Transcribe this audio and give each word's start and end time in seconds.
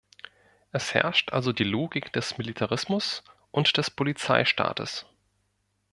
Es 0.71 0.95
herrscht 0.95 1.31
also 1.31 1.53
die 1.53 1.63
Logik 1.63 2.11
des 2.11 2.39
Militarismus 2.39 3.21
und 3.51 3.77
des 3.77 3.91
Polizeistaates. 3.91 5.05